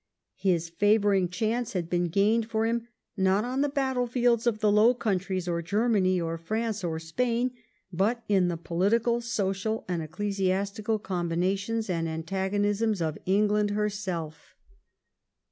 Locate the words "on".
3.45-3.61